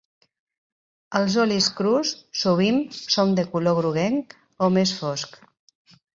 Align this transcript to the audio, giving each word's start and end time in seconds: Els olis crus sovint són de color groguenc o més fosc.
Els 1.19 1.35
olis 1.43 1.67
crus 1.79 2.13
sovint 2.45 2.81
són 3.17 3.37
de 3.41 3.47
color 3.53 3.79
groguenc 3.83 4.35
o 4.69 4.73
més 4.81 4.97
fosc. 5.05 5.41